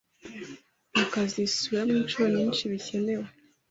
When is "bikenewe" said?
2.71-3.27